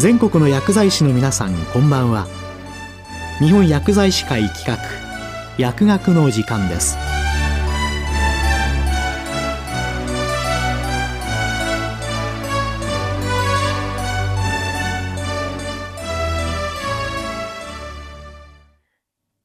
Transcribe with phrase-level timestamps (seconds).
[0.00, 2.26] 全国の薬剤師の皆さんこんばんは。
[3.38, 4.78] 日本薬剤師会企画
[5.58, 6.96] 薬学の時間です。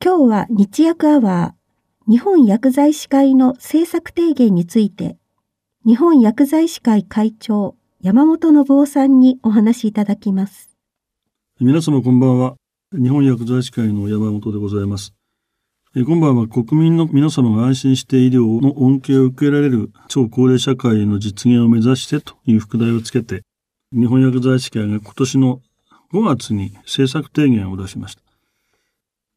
[0.02, 5.18] 今日は日薬アワー日本薬剤師会の政策提言について
[5.86, 10.70] 日本薬剤師会会長山本信夫さんにお話しいただきます。
[11.60, 12.56] 皆様こんばんは。
[12.94, 15.16] 日本薬剤師会の山本でございます。
[15.96, 23.42] え今晩は国民の皆様が安心して医療の恩恵を受けられる超高齢社会の実現を目指してという副題をつけて、
[23.92, 25.62] 日本薬剤師会が今年の
[26.14, 28.22] 5月に政策提言を出しました。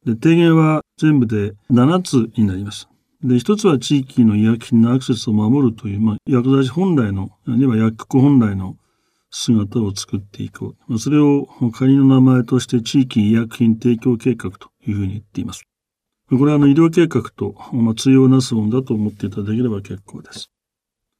[0.05, 2.87] で提言は全部で7つになります。
[3.23, 8.77] で、一つは地域の医薬品のアクセスを守るという、まあ、薬剤師本来の、あるいは薬局本来の
[9.29, 10.99] 姿を作っていこう。
[10.99, 15.63] それを仮の名前として地域医薬品提供計画というふうに言っています。
[16.29, 20.49] これはあの医療計画と、まあ、対応なすものだと思っていただければ結構です。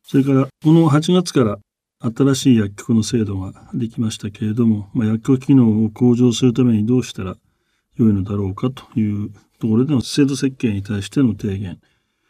[0.03, 1.57] それから、この8月から
[2.01, 7.35] 新しい薬局の制度ができましたけれども、まあ、薬局機能を向上するためにどうしたら
[7.99, 11.79] 良いのだろうかというところでの制度設計に対しての提言。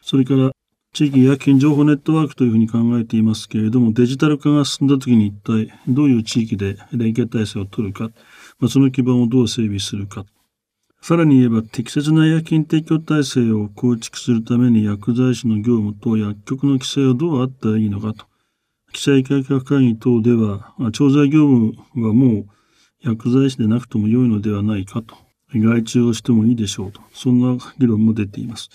[0.02, 0.52] それから
[0.92, 8.10] 地域医薬品情報ネットワークというふうに考えていますけれども、デジタル化が進んだ時に一体どういう地域で連携体制を取るか、
[8.60, 10.26] まあ、その基盤をどう整備するか。
[11.02, 18.26] さらに言えば適切な医薬品提供体制を構築するために薬剤師の業務と薬局の規制はどうあったらいいのかと。
[18.92, 21.74] 記載改革会議等では、調剤業務
[22.08, 22.48] はもう
[23.02, 25.29] 薬剤師でなくとも良いのではないかと。
[25.54, 27.02] 外注をしてもいいでしょうと。
[27.14, 28.70] そんな議論も出ています。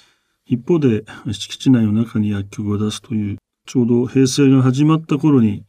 [0.47, 5.65] 一方で、敷地内の中に薬局を出すという、ちょうど平成が始まった頃に、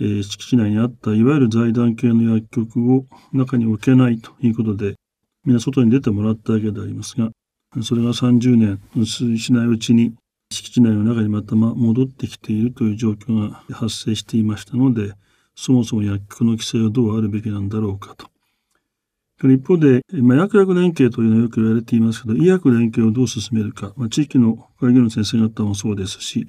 [0.00, 4.94] えー、敷地内にあったいわゆる財団系の薬局を中に置けないということで、
[5.44, 7.30] みんな外に出てもらったわけでありますが、
[7.82, 10.14] それが30年しないうちに
[10.50, 15.12] 敷地内の中にまた戻ってきているという状況が発生していましたので、
[15.54, 18.30] そもそも薬局の規制はどうあるべきなんだろうかと。
[19.42, 26.48] 一方で、まあ、薬薬連携というのはよく言われていますけど、医薬連携をどう進めるか、まあ、地域の会議の先生方もそうですし、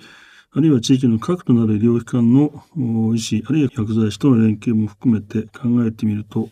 [0.51, 2.65] あるいは地域の核となる医療機関の
[3.13, 6.49] 医師、あるいは薬剤師との連携も含めて考えてみると、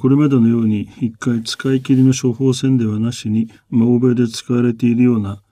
[0.00, 5.42] これまでのように一回使い切りの処方箋ではなしに、まあ、欧米で使われているような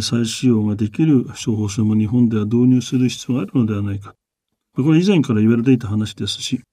[0.00, 4.14] 再使用ができる処方箋も日本では導入する必要があるのではないか。
[4.76, 6.64] これ以前から言われていた話ですし、今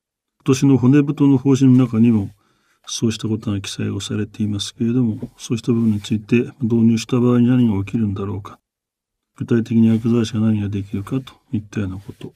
[0.46, 2.30] 年の骨太の方針の中にも、
[2.86, 8.60] そうしたことが記載をされていますけれども、そうした部分について導入した場合に何が起きるんだろうか。
[9.38, 12.34] 具体的に薬剤師が何ができるかといったようなこと。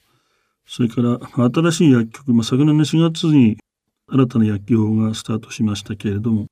[0.67, 1.19] それから、
[1.51, 3.57] 新しい薬局、まあ、昨年の4月に
[4.07, 6.47] 新たな薬機法がスタートしましたけれども、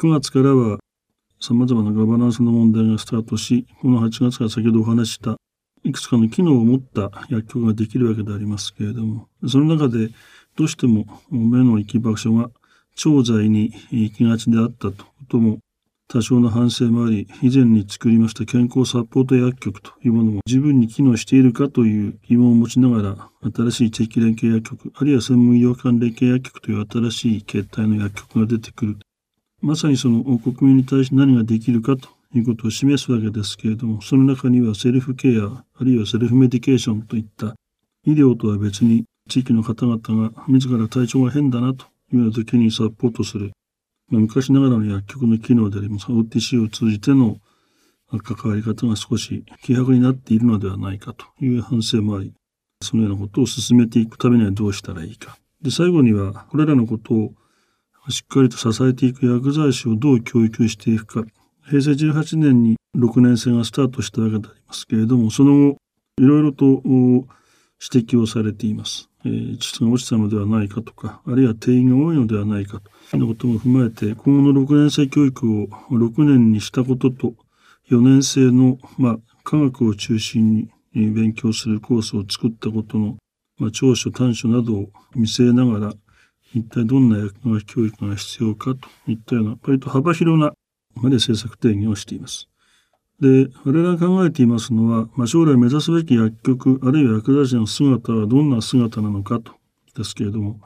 [0.00, 0.78] 9月からは
[1.40, 5.36] 様々なガバナンスの問題がスタートし、この8月から先ほどお話した
[5.84, 10.10] いくつかの機能を持った薬局ができるわけでありますけれども、その中で
[10.56, 12.50] どうしても目の行き場所が
[12.96, 14.90] 調剤に行きがちであった
[15.28, 15.58] とも
[16.08, 23.02] 多少の反省もあり、以前に作りました健康サポート薬局というものも十分に機能しているかという疑問を持ちなが
[23.42, 28.96] ら、新しい地域連携薬局、あるいは専門医療機関連携薬局という新しい形態の薬局が出てくる。
[29.60, 37.56] まさにその国民に対して何ができるかということを示すわけですけれども、その中にはセルフケア、あるいはセルフメディケーションといった
[38.04, 39.98] 医療とは別に地域の方々
[40.30, 43.52] が自ら体調が変だなというような時にサポートする、
[44.08, 47.38] まあ、昔ながらの薬局の機能であります OTC を通じての
[48.08, 52.32] 関わり方が少し希薄になっているのではないかという反省もあり、
[52.82, 55.36] そのようなことを進めていくためにはどうしたらいいか。
[55.60, 57.32] で、最後には、これらのことを
[58.08, 61.30] しっかりと支えていく薬剤師をどう教育していくか。
[61.68, 65.76] 平成18年に6年生がスタートしたわけでありますけれども、その後、
[66.18, 67.26] いろいろと指
[68.08, 69.08] 摘をされています。
[69.26, 72.80] えー、質が落ちたのではないかとか、あるいは定員が多いのではないか
[73.10, 77.34] ということも踏まえて、今後の6年生教育を6年にしたことと、
[77.90, 83.16] 4年生の、まあ、科学を中心に勉強するコースを作ったことの、
[83.58, 85.92] まあ、長所短所などを見据えながら、
[86.54, 90.52] 一体どんな薬学教育が必要かといったような、割と幅広な
[90.94, 92.48] まで政策提言をしています。
[93.20, 99.52] で、我々が考えていますのは、まあ、将来目指すべき薬局、あるいは薬剤師の姿はどんな姿なのかと、
[99.96, 100.60] ですけれども、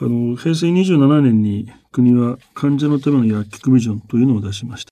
[0.00, 4.90] あの、平成27年に国は患者のための薬局ビジョンというのを出しました。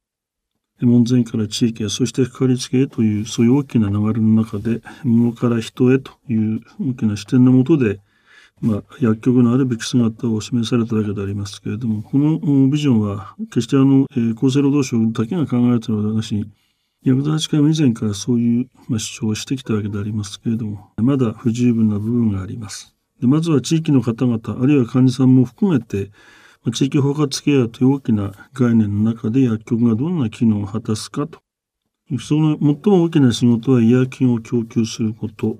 [0.82, 8.00] 門前から地域へ、そしてかかりつけへという、そういう大きな流れの中で、物から人へという大きな視点のもとで、
[8.60, 14.06] まあ、薬局のあるべき姿を示されたわけでありますけれども、このビジョンは決してあの、
[14.36, 16.46] 厚生労働省だけが考えたのではなし、
[17.06, 22.96] 薬剤会も以前からそういう、ま、主張をしてきたわけでありますけれども、まだ不十分な部分があります。
[23.20, 26.10] でまずは地域の方々、あるいは患者さんも含めて、
[26.64, 31.38] ま、地域包括ケアという大きな概念の中で薬局がどんな機能を果たすかと。
[32.18, 35.56] その最も大きな仕事は医薬品を供給すること。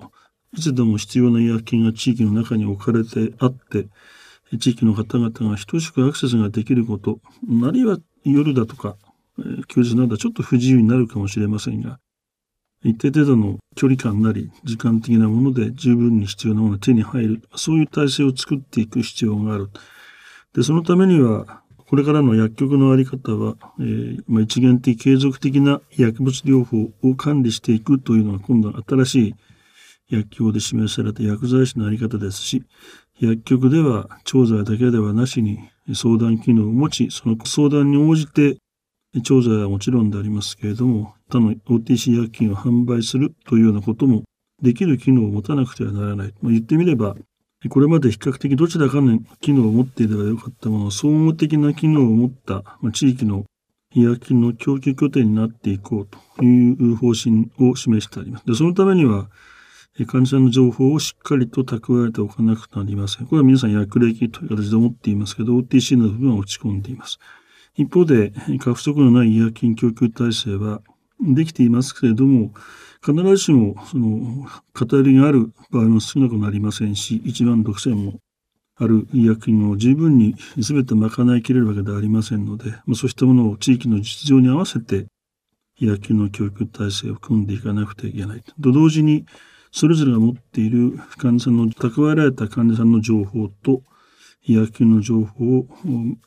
[0.53, 3.87] いつでも必要な医薬品が地域の中に置かれてあって、
[4.59, 7.19] 地域の方々が等しくアクセスができること、
[7.63, 8.97] あるいは夜だとか、
[9.67, 11.99] 休日などはちょっと不自由になるかもしれませんが、
[12.83, 19.69] 一定程度の距離感なり、時間的なもので十分に必要なものが手に入る、そういう体制を作っていく必要がある。
[20.53, 29.35] で、そのためには、これからの薬局のあり方は、えー、まあ、一元的継続的な薬物療法を管理していくというのが今度は新しい
[30.09, 32.63] 薬局で示された薬剤師のあり方ですし、
[33.19, 35.59] 薬局では調剤だけではなしに
[35.93, 38.57] 相談機能を持ち、その相談に応じて
[39.23, 44.23] 調剤はもちろんでありますけれども、他の OTC 薬品を販売するというようなことも
[44.61, 46.33] できる機能を持たなくてはならない。
[46.41, 47.15] まあ、言ってみれば、
[47.69, 53.45] これまで比較的どちらかの機能を持っていればよかったものを総合的な機能を持った、まあ、地域の
[53.93, 58.45] 医薬品の供給拠点になっていこうという方針を示してあります。
[58.45, 59.29] で、そのためには、
[60.05, 63.25] 患者の情報をしっかりと蓄えておかなくなりません。
[63.25, 67.17] これは皆さん薬歴という形で思っていますけど、OTC の部分は落ち込んでいます。
[67.77, 70.81] 一方で、過不足のない医薬品供給体制は
[71.21, 72.51] できていますけれども、
[73.05, 78.19] 必ずしも、その、偏りがある場合も少なくなりませんし、1万6000も
[78.75, 85.05] ある医薬品を十分に全て賄いきれるわけではありませんので、まあ、そうしたものを地域の実情に合わせて、
[85.79, 88.43] 医薬品の教育体制を組んでいかなくてはいけない。
[88.43, 89.25] と同時に、
[89.71, 93.83] それぞれが持っている患者さんの、蓄えられた患者さんの情報と、
[94.47, 95.67] 医薬品の情報を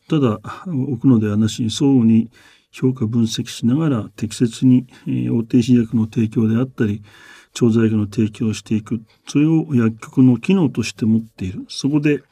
[0.09, 2.31] ただ置くのではなしに相互に
[2.71, 7.03] 評価分析しながら適切に、大手医薬の提供であったり、
[7.53, 9.01] 調剤薬の提供をしていく。
[9.27, 11.65] それを薬局の機能として持っている。
[11.69, 12.23] そこで、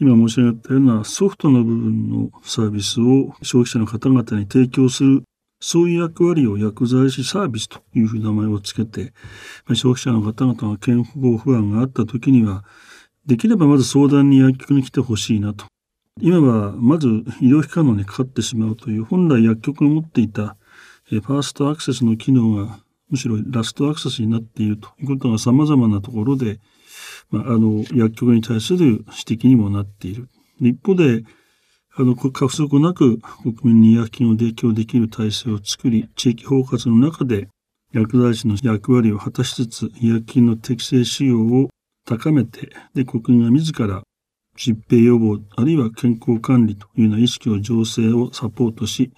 [0.00, 5.22] 今申し上げたようなソフトの部分のサービスを消費者の方々に提供する、
[5.60, 9.12] そういう役割を薬剤師サービスというふうな名前をつけて、
[9.68, 12.64] 消費者の方々が健康不安があった時には、
[13.26, 15.66] できればまず相談に薬局に来てほしいなと。
[16.20, 17.08] 今はまず
[17.40, 20.56] 医療機関のにかかってしまうという本来薬局が持っていた
[21.08, 22.78] ファーストアクセスの機能が
[23.10, 26.60] むしろラストアクセスになっているということが様々なところで、
[27.30, 30.28] まあ、あの薬局に対する指摘にもなっている。
[30.60, 31.24] 一方で、
[31.94, 37.48] あの、過不足なく国民に医薬品を提供できる体制を作り、地域包括の中で
[37.92, 41.68] 薬剤師の役割を果たしつつ、医薬品の適正使用を
[42.04, 44.02] 高めて、で、国民が自ら
[44.56, 49.12] 疾病予防、あるいは健康管理というような意識を醸成をサポートし、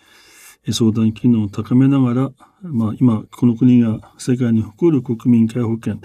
[0.71, 2.31] 相談機能を高めながら、
[2.63, 6.01] まあ今、この国が世界に誇る国民皆保険、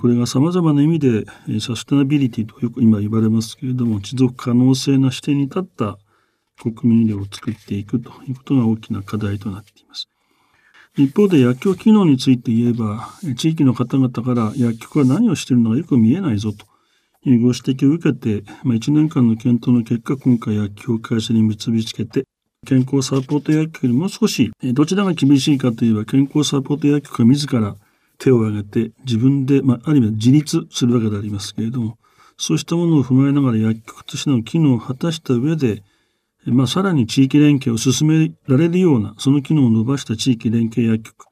[0.00, 1.24] これが様々な意味で
[1.60, 5.98] サステナビリティとよく今言われますけれども、持続可能性な視点に立った
[6.60, 10.08] 国民医療を作っていくということが大きな課題となっています。
[10.96, 16.66] 一方で薬局機能について言えば、地域の方々から薬局は何をしているのかよく見えないぞと。
[17.28, 22.24] いうご指摘を受けて、まあ、1年間の検討の結果、今回薬局を会社に結びつけて、
[22.64, 27.76] 健康サポート薬局よりもう少し、どちらが厳しいかといえば、健康サポート薬局が自ら
[28.18, 31.98] 手を挙げて、自分で、まあ、ある意味自立するわけでありますけれども、
[32.38, 35.82] そうしたものを踏まえながら薬局としての機能を果たした上で、
[36.46, 41.26] まあ、さらに地域連携を進められるような、その機能を伸ばした地域連携薬局、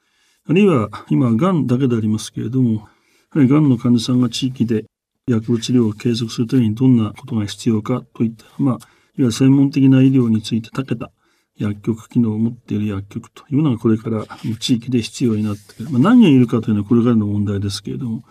[0.49, 2.89] あるいは今、癌だけでありますけれども、
[3.35, 4.85] 癌の患者さんが地域で
[5.27, 8.81] 薬物治療を継続するためにどんなことが必要かといった、まあ、いわ
[9.17, 11.11] ゆる専門的な医療について長けた
[11.57, 14.27] 薬局機能を持っている薬局というのがこれから
[14.59, 15.91] 地域で必要になってくる。
[15.91, 18.25] まあ、何人いるかというのはこれからの問題ですけれども、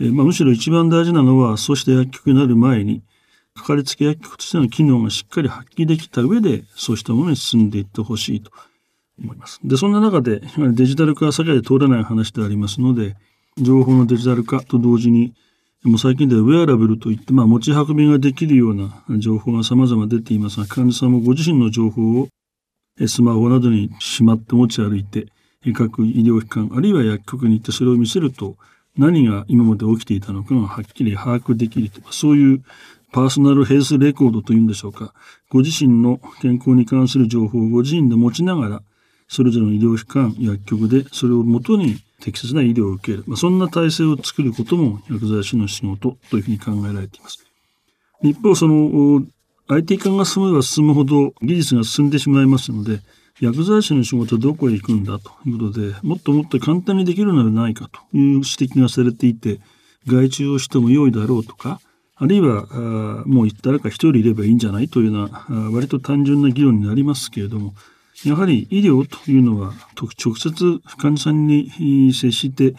[0.00, 3.02] えー、まあ、むしろ一番大事なのは、そうした薬局になる前に、
[3.56, 8.50] かかりつけ薬局としての機能がしっかり発揮できた上で、そうしたものに進んでいってほしいと
[9.18, 9.58] 思います。
[9.64, 13.16] で、そんな中で、デジタル化は世界で通らない話でありますので、
[13.58, 15.32] 情報のデジタル化と同時に、
[15.82, 22.28] もう最近ではウェアラブルといって、まあ、持ち運びができるような情報が様々出ていますが、患者さんもご自身の情報を
[23.06, 25.28] スマホなどにしまって持ち歩いて、
[25.74, 28.56] 各医療機関、あるいは薬局に行ってそれを見せると、
[28.96, 31.90] 何が今まで起きていたのかがはっきり把握できる。
[32.10, 32.62] そういう
[33.16, 35.14] パーソナルヘルスレコードというんでしょうか。
[35.48, 38.82] ご自身の健康に関する情報をご自身で持ちながら、
[39.26, 47.42] それぞれの医療機関、薬局でそれをもとに適切な医療を受ける、まあ、そんな体制を作ることも薬剤師の仕事というふうに考えられています。
[48.20, 49.24] 一方、その
[49.68, 53.00] IT 化が進めば進むほど技術が進んでしまいますので、
[53.40, 59.58] 薬剤師の仕事はどこへ行くんだということで、もっともっと簡単にできるのではないかという指摘がされていて、
[60.06, 61.80] 外注をしても良いだろうとか、
[62.18, 67.74] あるいは、もう誰か一人いればいいんじゃないというような、割と単純な議論になりますけれども、
[68.24, 72.74] やはり医療というのは直接患者さんに接して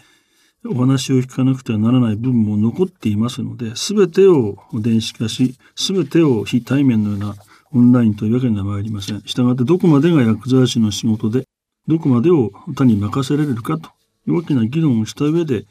[0.65, 7.35] お話を聞かなくてはならない部分も残っていますので、すべてを電子化し、すべてを非対面のような
[7.71, 9.21] オンラインというわけには参りません。
[9.25, 11.43] したがってどこまでが薬剤師の仕事で、
[11.87, 13.89] どこまでを他に任せられるかと
[14.27, 15.65] いう大きな議論をした上で、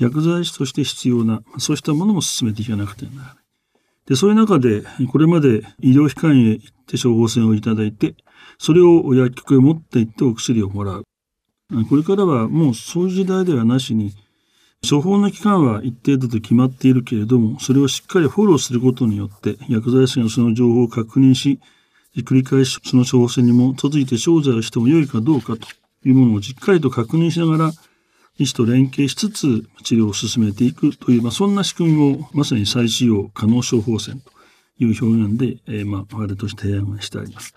[0.00, 3.34] 薬剤師として必要な、そうしたものも進めていかなくてはならない。
[4.06, 8.16] で、そういう中で、これまで医療機関へ行って処方箋をいただいて、
[8.58, 11.04] それを薬局へ持って行ってお薬をもらう。
[11.88, 14.12] これからはもうそういう時代ではなしに、
[14.88, 21.60] 処方の期間は一定だと決まっているけれども、それをしっかりフォローすることによって、薬剤師がその情報を確認し、
[22.16, 25.68] 繰り返しその処方箋にも続いて商材をしても良いかどうかと
[26.08, 27.72] いうものをしっかりと確認しながら、
[28.40, 34.32] 医師と連携しつつ治療を進めていくという、まあ、そんな仕組みをまさに再使用可能処方箋と
[34.78, 37.54] いう表現で、えー、まあ、我々として提案してあります。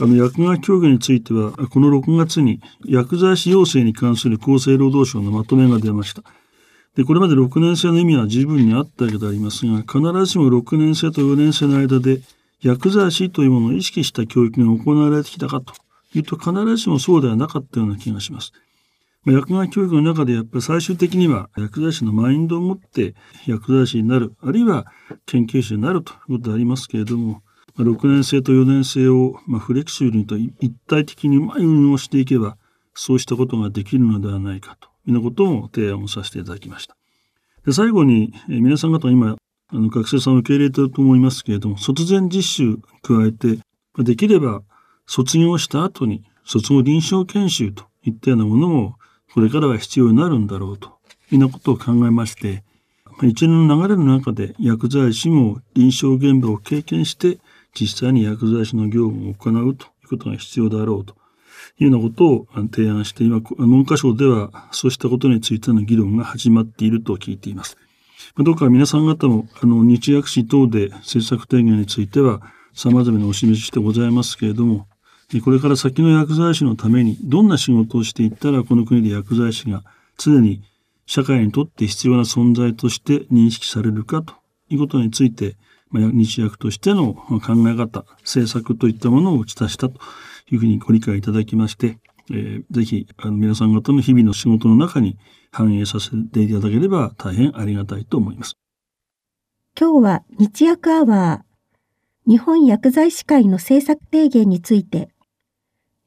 [0.00, 6.22] あの、薬学協議については、この6月に薬剤師養成に関する厚生労働省のまとめが出ました。
[6.96, 12.22] で、これまで6年生の意味は十分にあったわけでありますが、必ずしも6年生と4年生の間で
[12.60, 15.74] 薬剤師というものを意識した教育が行われてきたかと
[16.12, 18.52] いうと必ずしもそうではなかったような気がします。
[19.26, 23.14] 薬害教育の中でやっぱり最終的には薬剤師のマインドを持って
[23.46, 24.86] 薬剤師になる、あるいは
[25.26, 27.42] 研究者になるということでありますけれども、
[27.76, 32.56] 6年生と4年生をフレキシブルにと一体的にうまい運用していけば、
[32.94, 36.96] そうしたことができるのではないかというようなことも提案をさせていただきました。
[37.64, 39.36] で最後に、皆さん方今、
[39.70, 43.60] あの学生さんを受け入れていると思いますけれども、卒前実習加えて、
[44.02, 44.62] できれば
[45.06, 48.97] 卒業した後に卒業臨床研修といったようなものも
[49.38, 50.88] これからは必要になるんだろうと
[51.30, 52.64] いうようなことを考えまして、
[53.22, 57.38] 一連の流れの中で薬剤師も臨床現場を経験して
[57.72, 61.14] 実際に薬剤師の業務を行うということが必要であろうと
[61.78, 67.76] いうようなことを提案して、今、文科省ではそうしたことについての議論が始まっていると聞いています。
[68.38, 72.42] どうか皆さん方も、あの、日薬師等で政策提言については
[72.74, 74.88] 様々にお示ししてございますけれども、
[75.42, 79.84] これから先の薬剤師のためにどんな仕事をしていったらこの国で薬剤師が
[80.16, 80.62] 常に
[81.04, 84.34] 社会にとって必要な存在として認識されるかと
[84.70, 85.56] いうことについて、
[85.90, 90.00] まあ、日薬としての考え方、政策といったものを打ち出したと
[90.50, 91.98] いうふうにご理解いただきまして、
[92.30, 95.18] えー、ぜひあの皆さん方の日々の仕事の中に
[95.50, 98.54] 反映させていただければ大変ありがたいと思います。
[99.78, 105.10] 今日は日薬アワー、日本薬剤師会の政策提言について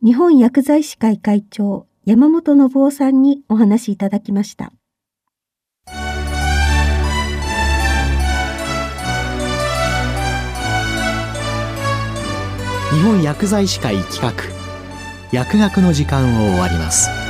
[0.03, 4.73] 日本薬剤師会会長山本信夫さんにお話しいただきました。
[12.95, 14.33] 日本薬剤師会企画
[15.31, 17.20] 薬学の時間を終わります。